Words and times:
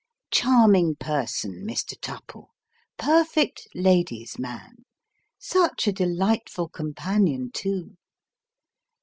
Charming 0.31 0.95
person 0.95 1.63
Mr. 1.63 1.93
Tupple 2.01 2.49
perfect 2.97 3.67
ladies' 3.75 4.39
man 4.39 4.77
such 5.37 5.85
a 5.85 5.91
delight 5.91 6.49
ful 6.49 6.69
companion, 6.69 7.51
too 7.51 7.97